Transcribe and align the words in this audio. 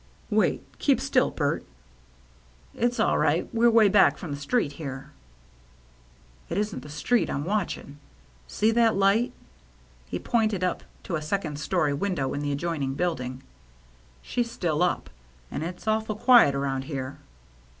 "Wait— 0.31 0.65
keep 0.79 0.99
still, 0.99 1.29
Bert!" 1.29 1.63
THE 2.73 2.81
RED 2.81 2.93
SEAL 2.95 3.05
LABEL 3.05 3.17
167" 3.19 3.53
It's 3.53 3.61
all 3.61 3.61
right. 3.69 3.73
We're 3.73 3.77
way 3.77 3.87
back 3.87 4.17
from 4.17 4.31
the 4.31 4.39
street 4.39 4.71
here."" 4.81 5.11
It 6.49 6.57
isn't 6.57 6.81
the 6.81 6.89
street 6.89 7.29
I'm 7.29 7.43
watching. 7.45 7.99
See 8.47 8.71
that 8.71 8.95
light?" 8.95 9.31
He 10.07 10.17
pointed 10.17 10.63
up 10.63 10.81
to 11.03 11.17
a 11.17 11.21
second 11.21 11.59
story 11.59 11.93
window 11.93 12.33
in 12.33 12.39
the 12.39 12.51
adjoining 12.51 12.95
building." 12.95 13.43
She's 14.23 14.49
still 14.49 14.81
up; 14.81 15.11
and 15.51 15.61
it's 15.61 15.87
awful 15.87 16.15
quiet 16.15 16.55
around 16.55 16.85
here." 16.85 17.19